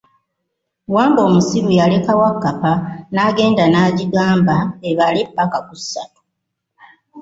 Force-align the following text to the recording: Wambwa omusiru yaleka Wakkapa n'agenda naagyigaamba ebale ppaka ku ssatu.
Wambwa 0.93 1.21
omusiru 1.27 1.69
yaleka 1.79 2.11
Wakkapa 2.21 2.71
n'agenda 3.13 3.63
naagyigaamba 3.67 4.55
ebale 4.89 5.21
ppaka 5.27 5.57
ku 5.67 5.75
ssatu. 5.81 6.21